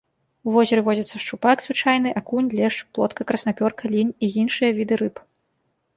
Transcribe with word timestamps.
У 0.47 0.53
возеры 0.53 0.81
водзяцца 0.87 1.21
шчупак 1.23 1.57
звычайны, 1.65 2.09
акунь, 2.21 2.49
лешч, 2.61 2.79
плотка, 2.99 3.21
краснапёрка, 3.33 3.83
лінь 3.95 4.11
і 4.29 4.31
іншыя 4.45 4.71
віды 4.79 4.95
рыб. 5.03 5.15